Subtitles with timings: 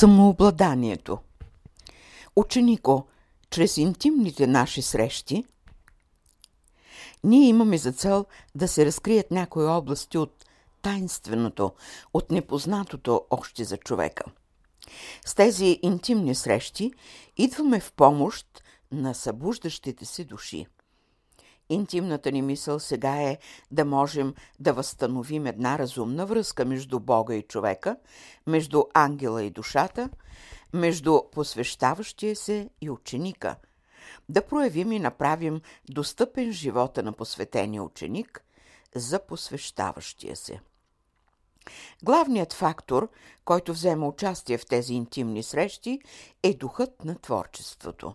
[0.00, 1.18] Самообладанието
[2.36, 3.06] Ученико,
[3.50, 5.44] чрез интимните наши срещи,
[7.24, 10.44] ние имаме за цел да се разкрият някои области от
[10.82, 11.72] тайнственото,
[12.14, 14.24] от непознатото още за човека.
[15.26, 16.92] С тези интимни срещи
[17.36, 18.62] идваме в помощ
[18.92, 20.66] на събуждащите си души.
[21.70, 23.38] Интимната ни мисъл сега е
[23.70, 27.96] да можем да възстановим една разумна връзка между Бога и човека,
[28.46, 30.10] между ангела и душата,
[30.72, 33.56] между посвещаващия се и ученика,
[34.28, 35.60] да проявим и направим
[35.90, 38.44] достъпен живота на посветения ученик
[38.94, 40.60] за посвещаващия се.
[42.02, 43.10] Главният фактор,
[43.44, 46.00] който взема участие в тези интимни срещи,
[46.42, 48.14] е духът на творчеството.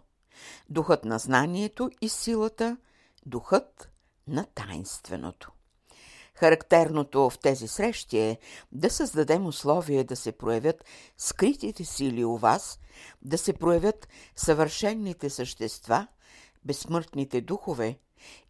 [0.69, 2.77] Духът на знанието и силата–
[3.25, 3.89] духът
[4.27, 5.51] на тайнственото.
[6.35, 8.39] Характерното в тези срещи е
[8.71, 10.85] да създадем условия да се проявят
[11.17, 12.79] скритите сили у вас,
[13.21, 16.07] да се проявят съвършенните същества,
[16.65, 17.99] безсмъртните духове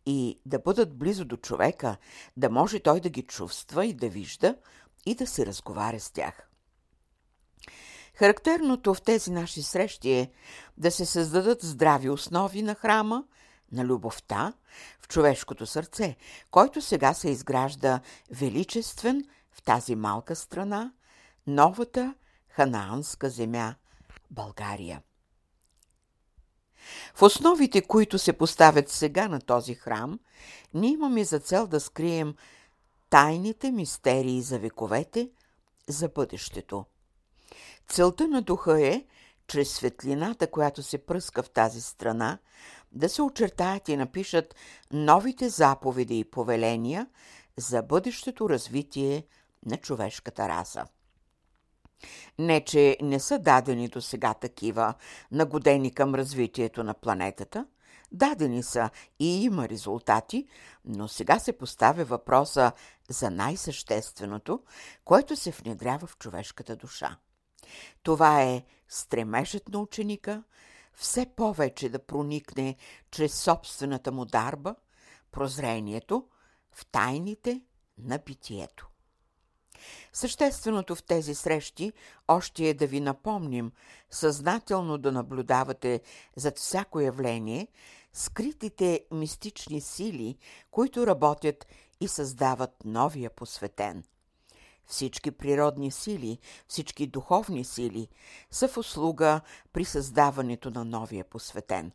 [0.06, 1.98] и да бъдат близо до човека,
[2.38, 4.56] да може той да ги чувства и да вижда
[5.06, 6.50] и да се разговаря с тях.
[8.14, 10.32] Характерното в тези наши срещи е
[10.78, 13.24] да се създадат здрави основи на храма,
[13.72, 14.54] на любовта
[15.02, 16.16] в човешкото сърце,
[16.52, 18.00] който сега се изгражда
[18.32, 20.94] величествен в тази малка страна,
[21.48, 22.16] новата
[22.50, 23.76] ханаанска земя
[24.32, 25.02] България.
[27.16, 30.20] В основите, които се поставят сега на този храм,
[30.74, 32.36] ние имаме за цел да скрием
[33.10, 35.30] тайните мистерии за вековете,
[35.88, 36.86] за бъдещето.
[37.88, 39.06] Целта на духа е,
[39.48, 42.38] чрез светлината, която се пръска в тази страна,
[42.96, 44.56] да се очертаят и напишат
[44.92, 47.08] новите заповеди и повеления
[47.58, 49.24] за бъдещето развитие
[49.66, 50.86] на човешката раса.
[52.40, 54.94] Не, че не са дадени до сега такива,
[55.32, 57.66] нагодени към развитието на планетата,
[58.12, 58.90] дадени са
[59.20, 60.48] и има резултати,
[60.86, 62.72] но сега се поставя въпроса
[63.10, 64.64] за най-същественото,
[65.06, 67.18] което се внедрява в човешката душа.
[68.04, 70.44] Това е стремежът на ученика
[70.96, 72.76] все повече да проникне
[73.12, 74.76] чрез собствената му дарба,
[75.32, 76.28] прозрението,
[76.72, 77.62] в тайните
[77.98, 78.88] на битието.
[80.14, 81.94] Същественото в тези срещи
[82.28, 83.72] още е да ви напомним
[84.10, 86.02] съзнателно да наблюдавате
[86.36, 87.68] зад всяко явление
[88.14, 90.38] скритите мистични сили,
[90.72, 91.68] които работят
[92.00, 94.04] и създават новия посветен–
[94.88, 98.08] всички природни сили, всички духовни сили
[98.52, 99.42] са в услуга
[99.74, 101.92] при създаването на новия посветен.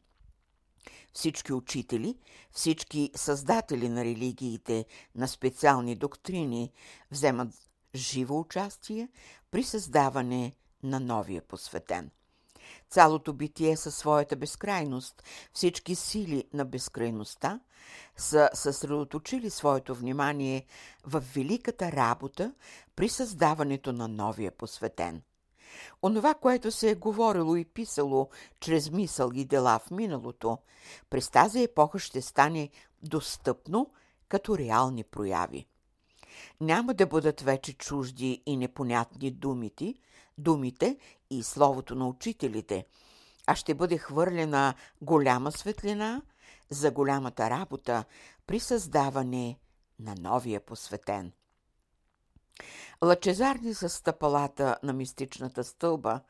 [1.12, 2.18] Всички учители,
[2.52, 4.84] всички създатели на религиите,
[5.14, 6.72] на специални доктрини
[7.10, 7.48] вземат
[7.94, 9.08] живо участие
[9.50, 10.52] при създаване
[10.82, 12.10] на новия посветен.
[12.90, 17.60] Цялото битие със своята безкрайност, всички сили на безкрайността
[18.16, 20.66] са съсредоточили своето внимание
[21.04, 22.54] в великата работа
[22.96, 25.22] при създаването на новия посветен.
[26.02, 28.28] Онова, което се е говорило и писало
[28.60, 30.58] чрез мисъл и дела в миналото,
[31.10, 32.70] през тази епоха ще стане
[33.02, 33.90] достъпно
[34.28, 35.66] като реални прояви.
[36.60, 39.94] Няма да бъдат вече чужди и непонятни думите,
[40.38, 40.98] думите
[41.30, 42.86] и словото на учителите,
[43.46, 46.22] а ще бъде хвърлена голяма светлина
[46.70, 48.04] за голямата работа
[48.46, 49.58] при създаване
[49.98, 51.32] на новия посветен.
[53.04, 56.20] Лъчезарни са стъпалата на мистичната стълба,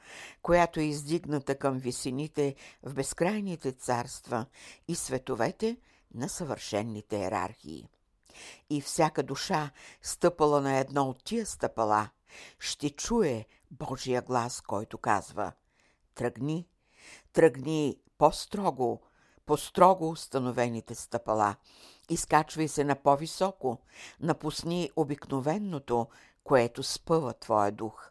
[0.42, 4.46] която е издигната към висините в безкрайните царства
[4.88, 5.76] и световете
[6.14, 7.88] на съвършенните иерархии.
[8.70, 9.70] И всяка душа,
[10.02, 12.08] стъпала на едно от тия стъпала,
[12.58, 15.52] ще чуе Божия глас, който казва
[16.14, 16.68] Тръгни,
[17.32, 19.00] тръгни по-строго,
[19.46, 21.56] по-строго установените стъпала,
[22.08, 23.78] изкачвай се на по-високо,
[24.20, 26.08] напусни обикновенното,
[26.44, 28.10] което спъва твоя дух.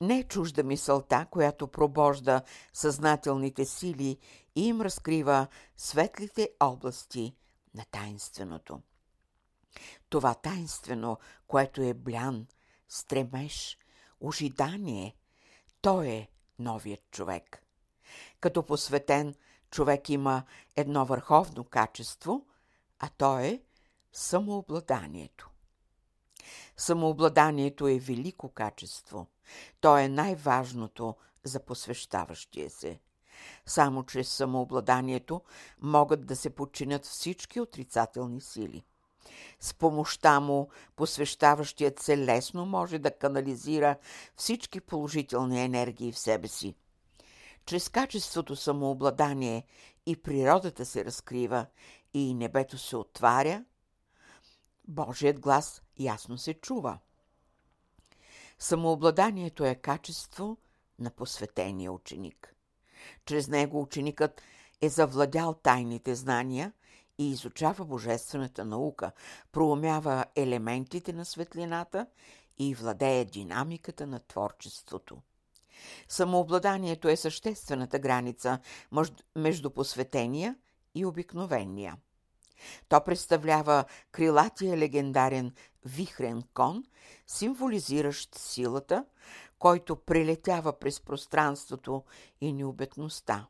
[0.00, 4.18] Не е чужда мисълта, която пробожда съзнателните сили
[4.56, 5.46] и им разкрива
[5.76, 7.34] светлите области
[7.74, 8.80] на тайнственото.
[10.08, 12.46] Това тайнствено, което е блян,
[12.90, 13.78] стремеж,
[14.20, 15.16] ожидание,
[15.80, 16.28] той е
[16.58, 17.62] новият човек.
[18.40, 19.34] Като посветен,
[19.70, 20.42] човек има
[20.76, 22.46] едно върховно качество,
[22.98, 23.62] а то е
[24.12, 25.50] самообладанието.
[26.76, 29.26] Самообладанието е велико качество.
[29.80, 33.00] То е най-важното за посвещаващия се.
[33.66, 35.42] Само чрез самообладанието
[35.80, 38.84] могат да се подчинят всички отрицателни сили.
[39.60, 43.96] С помощта му посвещаващият се лесно може да канализира
[44.36, 46.74] всички положителни енергии в себе си.
[47.66, 49.64] Чрез качеството самообладание
[50.06, 51.66] и природата се разкрива,
[52.14, 53.64] и небето се отваря,
[54.88, 56.98] Божият глас ясно се чува.
[58.58, 60.58] Самообладанието е качество
[60.98, 62.54] на посветения ученик.
[63.26, 64.42] Чрез него ученикът
[64.80, 66.72] е завладял тайните знания
[67.20, 69.12] и изучава божествената наука,
[69.52, 72.06] проумява елементите на светлината
[72.58, 75.18] и владее динамиката на творчеството.
[76.08, 78.58] Самообладанието е съществената граница
[79.36, 80.56] между посветения
[80.94, 81.96] и обикновения.
[82.88, 85.52] То представлява крилатия легендарен
[85.84, 86.84] вихрен кон,
[87.26, 89.04] символизиращ силата,
[89.58, 92.04] който прелетява през пространството
[92.40, 93.46] и необетността.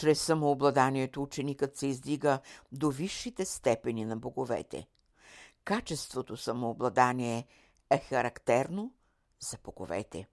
[0.00, 2.40] Чрез самообладанието ученикът се издига
[2.72, 4.86] до висшите степени на боговете.
[5.64, 7.46] Качеството самообладание
[7.90, 8.92] е характерно
[9.40, 10.26] за боговете.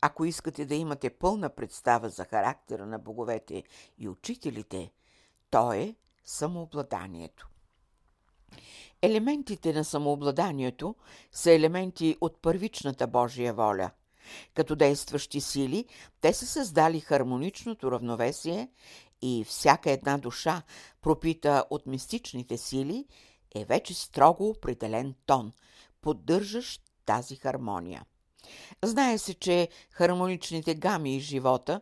[0.00, 3.62] Ако искате да имате пълна представа за характера на боговете
[3.98, 4.90] и учителите,
[5.50, 5.94] то е
[6.24, 7.48] самообладанието.
[9.02, 10.94] Елементите на самообладанието
[11.32, 13.90] са елементи от първичната Божия воля.
[14.54, 15.84] Като действащи сили,
[16.20, 18.68] те са създали хармоничното равновесие
[19.22, 20.62] и всяка една душа,
[21.00, 23.06] пропита от мистичните сили,
[23.54, 25.52] е вече строго определен тон,
[26.00, 28.04] поддържащ тази хармония.
[28.84, 31.80] Знае се, че хармоничните гами и живота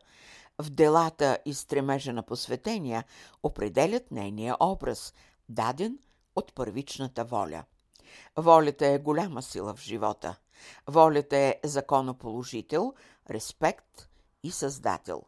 [0.62, 3.04] в делата и стремежа на посветения
[3.42, 5.14] определят нейния образ,
[5.48, 5.98] даден
[6.36, 7.64] от първичната воля.
[8.36, 10.36] Волята е голяма сила в живота.
[10.86, 12.94] Волята е законоположител,
[13.30, 14.08] респект
[14.42, 15.22] и създател.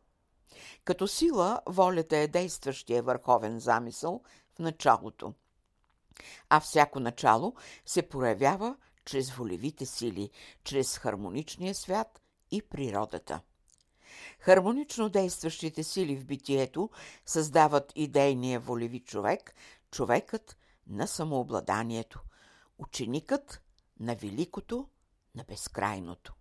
[0.84, 4.23] Като сила, волята е действащия върховен замисъл
[4.55, 5.34] в началото.
[6.49, 7.55] А всяко начало
[7.87, 10.31] се проявява чрез волевите сили,
[10.64, 12.20] чрез хармоничния свят
[12.50, 13.40] и природата.
[14.38, 16.90] Хармонично действащите сили в битието
[17.26, 19.55] създават идейния волеви човек,
[19.90, 20.56] човекът
[20.87, 22.20] на самообладанието,
[22.78, 23.62] ученикът
[24.00, 24.88] на великото,
[25.34, 26.34] на безкрайното.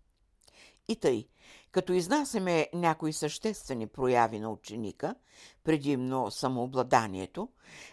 [0.88, 1.28] И тъй,
[1.72, 5.16] като изнасяме някои съществени прояви на ученика,
[5.64, 7.50] предимно самообладанието,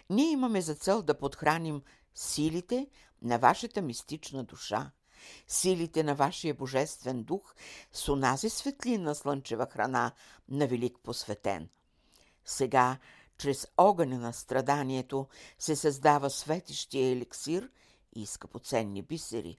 [0.09, 1.81] ние имаме за цел да подхраним
[2.15, 2.87] силите
[3.21, 4.91] на вашата мистична душа,
[5.47, 7.55] силите на вашия божествен дух
[7.91, 10.11] с онази светлина слънчева храна
[10.49, 11.69] на велик посветен.
[12.45, 12.97] Сега,
[13.37, 15.27] чрез огъня на страданието,
[15.59, 17.69] се създава светещия еликсир
[18.15, 19.57] и скъпоценни бисери.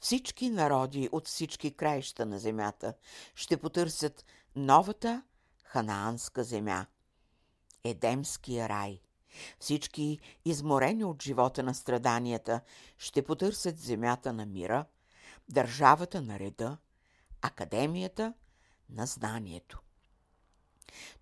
[0.00, 2.94] Всички народи от всички краища на земята
[3.34, 4.24] ще потърсят
[4.56, 5.22] новата
[5.64, 6.86] ханаанска земя,
[7.84, 9.00] Едемския рай.
[9.58, 12.60] Всички, изморени от живота на страданията,
[12.98, 14.84] ще потърсят земята на мира,
[15.48, 16.78] държавата на реда,
[17.42, 18.34] академията
[18.90, 19.80] на знанието.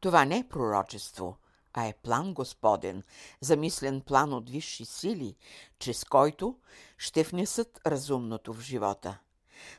[0.00, 1.36] Това не е пророчество,
[1.74, 3.02] а е план Господен,
[3.40, 5.36] замислен план от висши сили,
[5.78, 6.58] чрез който
[6.98, 9.18] ще внесат разумното в живота.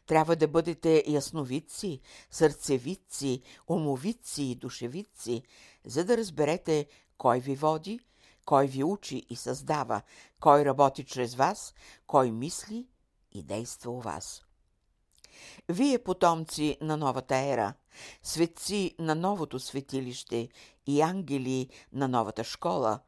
[0.06, 2.01] Трябва да бъдете ясновидци,
[2.31, 5.44] сърцевидци, умовидци и душевидци,
[5.86, 6.88] за да разберете
[7.18, 8.00] кой ви води–
[8.45, 10.01] кой ви учи и създава,
[10.40, 11.74] кой работи чрез вас,
[12.07, 12.88] кой мисли
[13.31, 14.45] и действа у вас.
[15.69, 17.73] Вие, потомци на новата ера,
[18.23, 20.50] светци на новото светилище
[20.88, 23.00] и ангели на новата школа,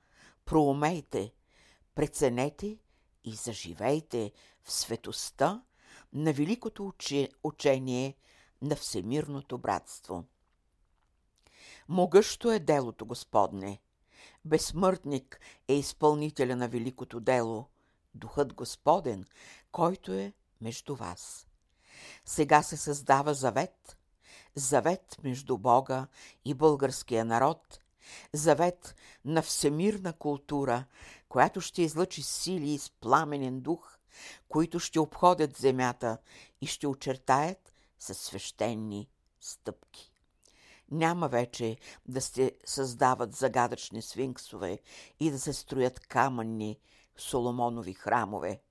[0.46, 1.34] проумейте,
[1.96, 2.77] преценете
[3.24, 4.32] и заживейте
[4.63, 5.63] в светостта
[6.13, 6.94] на великото
[7.44, 8.15] учение
[8.62, 10.24] на всемирното братство.
[11.88, 13.82] Могъщо е делото Господне,
[14.46, 17.70] безсмъртник е изпълнителя на великото дело,
[18.15, 19.25] Духът Господен,
[19.72, 21.45] който е между вас.
[22.26, 23.98] Сега се създава завет,
[24.56, 26.08] завет между Бога
[26.46, 27.80] и българския народ,
[28.34, 28.96] завет
[29.26, 30.86] на всемирна култура,
[31.30, 33.98] която ще излъчи сили с пламенен дух,
[34.50, 36.18] които ще обходят земята
[36.62, 39.10] и ще очертаят със свещени
[39.42, 40.12] стъпки.
[40.92, 44.80] Няма вече да се създават загадъчни свинксове
[45.20, 46.80] и да се строят камънни
[47.18, 48.62] Соломонови храмове.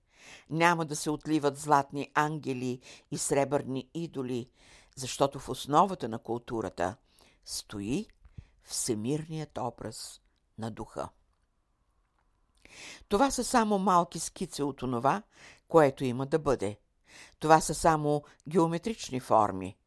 [0.51, 4.49] Няма да се отливат златни ангели и сребърни идоли,
[4.97, 6.97] защото в основата на културата
[7.45, 8.07] стои
[8.65, 10.21] всемирният образ
[10.59, 11.09] на духа.
[13.09, 15.23] Това са само малки скици от онова,
[15.69, 16.79] което има да бъде.
[17.39, 19.77] Това са само геометрични форми–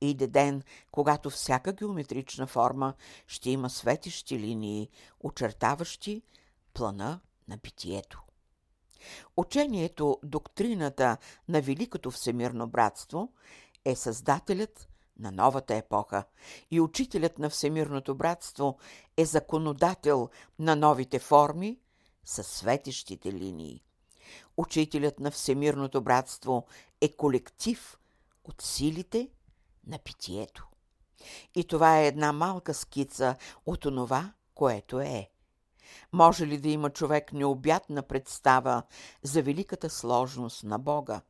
[0.00, 2.94] Иде ден, когато всяка геометрична форма
[3.26, 4.88] ще има светещи линии,
[5.20, 6.22] очертаващи
[6.74, 8.22] плана на битието.
[9.36, 11.16] Учението, доктрината
[11.48, 13.32] на Великото Всемирно братство
[13.84, 16.24] е създателят на новата епоха
[16.70, 18.78] и учителят на Всемирното братство
[19.16, 21.78] е законодател на новите форми
[22.24, 23.84] със светещите линии.
[24.56, 26.66] Учителят на Всемирното братство
[27.00, 27.98] е колектив
[28.44, 29.28] от силите
[29.86, 30.68] на питието.
[31.54, 35.30] И това е една малка скица от онова, което е.
[36.12, 38.82] Може ли да има човек необятна представа
[39.22, 41.20] за великата сложност на Бога?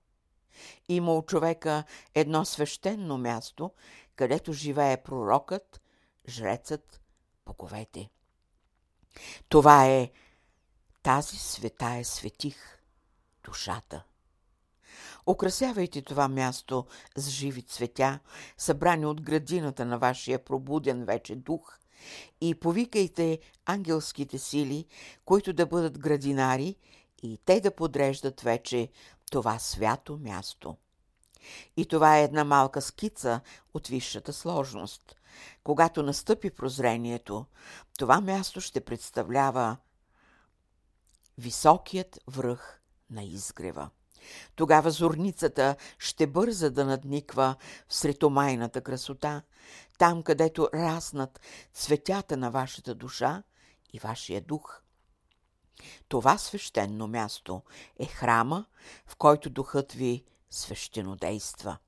[0.88, 1.84] Има у човека
[2.14, 3.70] едно свещено място,
[4.16, 5.80] където живее пророкът,
[6.28, 7.00] жрецът,
[7.46, 8.10] боговете.
[9.48, 10.10] Това е
[11.02, 12.82] тази света е светих,
[13.44, 14.04] душата.
[15.26, 18.18] Украсявайте това място с живи цветя,
[18.58, 21.78] събрани от градината на вашия пробуден вече дух,
[22.40, 24.86] и повикайте ангелските сили,
[25.24, 26.76] които да бъдат градинари
[27.22, 28.88] и те да подреждат вече
[29.30, 30.76] това свято място.
[31.76, 33.40] И това е една малка скица
[33.74, 35.16] от висшата сложност.
[35.64, 37.46] Когато настъпи прозрението,
[37.98, 39.76] това място ще представлява
[41.38, 42.80] високият връх
[43.10, 43.90] на изгрева.
[44.56, 47.56] Тогава зорницата ще бърза да надниква
[47.88, 49.42] в сретомайната красота,
[49.98, 51.40] там където раснат
[51.72, 53.42] цветята на вашата душа
[53.92, 54.80] и вашия дух.
[56.08, 57.62] Това свещено място
[57.98, 58.66] е храма,
[59.06, 61.78] в който духът ви свещенодейства.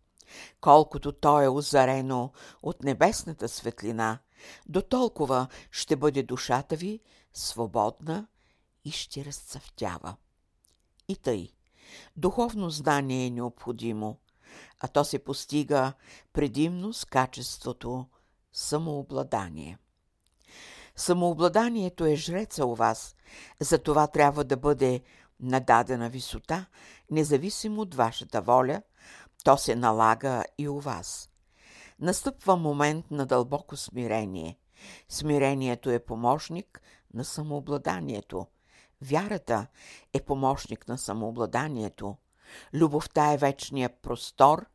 [0.61, 2.33] Колкото то е озарено
[2.63, 4.19] от небесната светлина,
[4.67, 7.01] до толкова ще бъде душата ви
[7.33, 8.27] свободна
[8.85, 10.17] и ще разцъфтява.
[11.09, 11.53] И тъй,
[12.17, 14.19] духовно знание е необходимо,
[14.81, 15.93] а то се постига
[16.33, 18.07] предимно с качеството
[18.53, 19.79] самообладание.
[20.97, 23.17] Самообладанието е жреца у вас,
[23.61, 25.03] за това трябва да бъде
[25.41, 26.67] на дадена висота,
[27.11, 28.83] независимо от вашата воля,
[29.45, 31.31] то се налага и у вас.
[32.01, 34.59] Настъпва момент на дълбоко смирение.
[35.09, 36.83] Смирението е помощник
[37.15, 38.47] на самообладанието.
[39.03, 39.67] Вярата
[40.13, 42.17] е помощник на самообладанието.
[42.75, 44.67] Любовта е вечният простор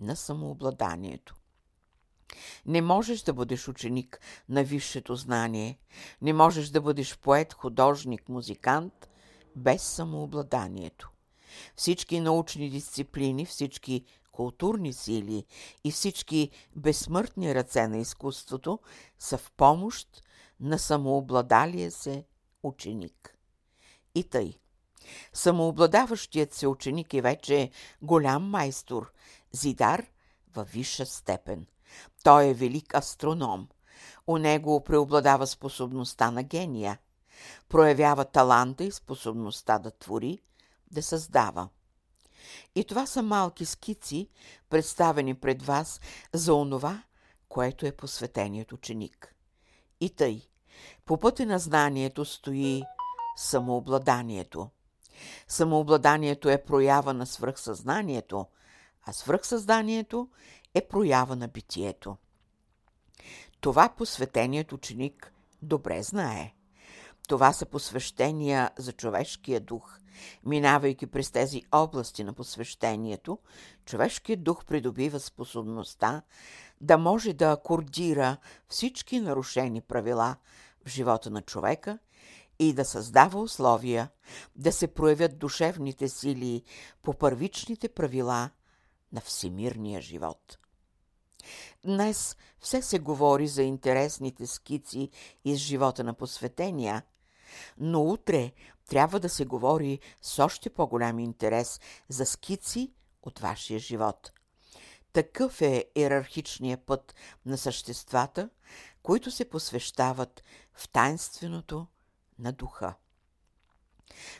[0.00, 1.34] на самообладанието.
[2.66, 5.78] Не можеш да бъдеш ученик на висшето знание,
[6.22, 9.08] не можеш да бъдеш поет, художник, музикант
[9.56, 11.10] без самообладанието.
[11.76, 15.44] Всички научни дисциплини, всички културни сили
[15.84, 18.78] и всички безсмъртни ръце на изкуството
[19.18, 20.22] са в помощ
[20.60, 22.24] на самообладалия се
[22.62, 23.34] ученик.
[24.14, 24.58] И тъй.
[25.32, 27.70] Самообладаващият се ученик е вече
[28.02, 29.12] голям майстор,
[29.52, 30.06] зидар
[30.54, 31.66] във висша степен.
[32.24, 33.68] Той е велик астроном.
[34.26, 36.98] У него преобладава способността на гения.
[37.68, 40.38] Проявява таланта и способността да твори,
[40.90, 41.68] да създава.
[42.74, 44.28] И това са малки скици,
[44.70, 46.00] представени пред вас
[46.32, 47.02] за онова,
[47.48, 49.34] което е посветеният ученик.
[50.00, 50.42] И тъй,
[51.04, 52.82] по пътя на знанието стои
[53.36, 54.70] самообладанието.
[55.48, 58.46] Самообладанието е проява на свръхсъзнанието,
[59.06, 60.28] а свръхсъзнанието
[60.74, 62.16] е проява на битието.
[63.60, 65.32] Това посветеният ученик
[65.62, 66.54] добре знае.
[67.28, 69.98] Това са посвещения за човешкия дух.
[70.44, 73.38] Минавайки през тези области на посвещението,
[73.84, 76.22] човешкият дух придобива способността
[76.80, 78.36] да може да акордира
[78.68, 80.36] всички нарушени правила
[80.86, 81.98] в живота на човека
[82.58, 84.10] и да създава условия
[84.56, 86.62] да се проявят душевните сили
[87.02, 88.50] по първичните правила
[89.12, 90.58] на всемирния живот.
[91.84, 95.10] Днес все се говори за интересните скици
[95.44, 97.02] из живота на посветения,
[97.78, 98.52] но утре
[98.88, 104.32] трябва да се говори с още по-голям интерес за скици от вашия живот.
[105.12, 107.14] Такъв е иерархичният път
[107.46, 108.50] на съществата,
[109.02, 111.86] които се посвещават в тайнственото
[112.38, 112.94] на духа.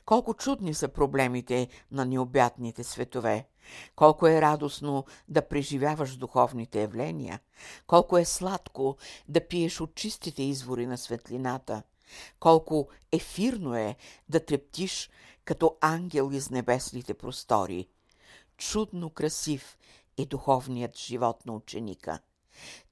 [0.04, 3.46] Колко чудни са проблемите на необятните светове.
[3.96, 7.40] Колко е радостно да преживяваш духовните явления.
[7.86, 8.96] Колко е сладко
[9.28, 11.82] да пиеш от чистите извори на светлината.
[12.40, 13.96] Колко ефирно е
[14.28, 15.10] да трептиш
[15.44, 17.88] като ангел из небесните простори.
[18.56, 19.78] Чудно красив
[20.16, 22.20] е духовният живот на ученика.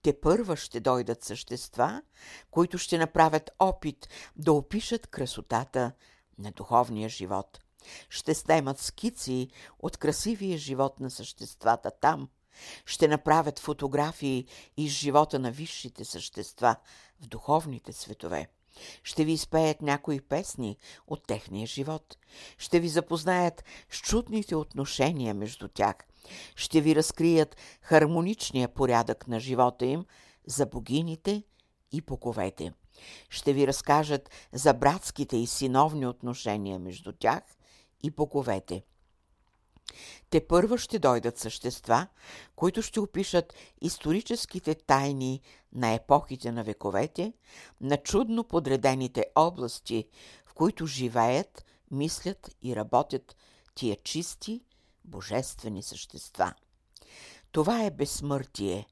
[0.03, 2.03] Те първа ще дойдат същества,
[2.51, 5.93] които ще направят опит да опишат красотата
[6.39, 7.59] на духовния живот.
[8.11, 12.29] Ще снемат скици от красивия живот на съществата там.
[12.87, 14.47] Ще направят фотографии
[14.77, 16.77] из живота на висшите същества
[17.21, 18.49] в духовните светове.
[19.03, 22.17] Ще ви изпеят някои песни от техния живот.
[22.59, 25.97] Ще ви запознаят с чудните отношения между тях.
[26.57, 30.05] Ще ви разкрият хармоничния порядък на живота им
[30.47, 31.43] за богините
[31.93, 32.73] и боговете.
[33.31, 37.43] Ще ви разкажат за братските и синовни отношения между тях
[38.03, 38.83] и боговете.
[40.31, 42.07] Те първа ще дойдат същества,
[42.57, 45.41] които ще опишат историческите тайни
[45.73, 47.33] на епохите на вековете,
[47.81, 50.09] на чудно подредените области,
[50.47, 53.37] в които живеят, мислят и работят
[53.75, 54.65] тия чисти,
[55.07, 56.55] божествени същества.
[57.53, 58.87] Това е безсмъртие,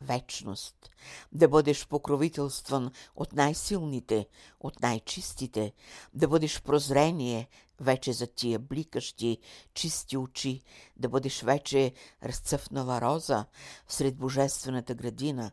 [0.00, 0.90] вечност,
[1.32, 4.28] да бъдеш покровителстван от най-силните,
[4.60, 5.72] от най-чистите,
[6.14, 7.48] да бъдеш прозрение
[7.80, 9.38] вече за тия бликащи,
[9.74, 10.62] чисти очи,
[10.96, 13.44] да бъдеш вече разцъфнала роза
[13.88, 15.50] сред божествената градина,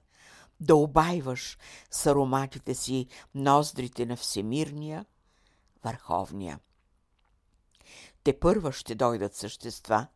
[0.60, 1.58] да обайваш
[1.92, 5.06] с ароматите си ноздрите на Всемирния,
[5.84, 6.60] Върховния.
[8.28, 10.08] Те първа ще дойдат същества,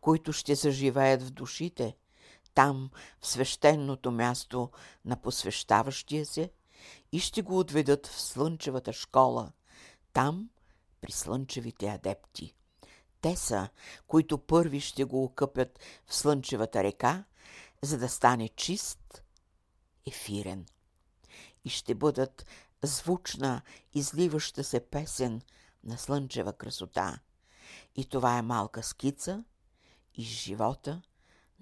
[0.00, 1.96] които ще заживеят в душите–
[2.54, 4.70] там, в свещеното място
[5.04, 6.50] на посвещаващия се,
[7.12, 9.52] и ще го отведат в слънчевата школа,
[10.12, 10.50] там,
[11.00, 12.54] при слънчевите адепти.
[13.20, 13.68] Те са,
[14.06, 17.24] които първи ще го окъпят в слънчевата река,
[17.82, 19.22] за да стане чист,
[20.06, 20.66] ефирен.
[21.64, 22.46] И ще бъдат
[22.82, 23.62] звучна,
[23.94, 25.42] изливаща се песен
[25.84, 27.18] на слънчева красота.
[27.96, 29.44] И това е малка скица
[30.14, 31.02] из живота–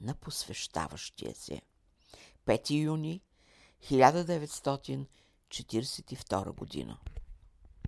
[0.01, 1.63] на посвещаващия се.
[2.47, 3.23] 5 юни
[3.91, 6.99] 1942 година